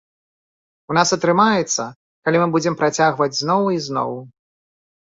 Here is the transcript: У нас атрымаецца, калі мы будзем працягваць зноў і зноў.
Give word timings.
У 0.93 0.95
нас 0.99 1.09
атрымаецца, 1.17 1.83
калі 2.27 2.37
мы 2.45 2.51
будзем 2.57 2.73
працягваць 2.81 3.33
зноў 3.43 3.73
і 3.79 3.83
зноў. 3.91 4.11